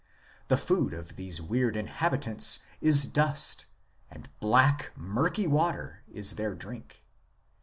[0.47, 3.67] The food of these weird inhabitants is dust,
[4.09, 7.03] and black, murky water is their drink.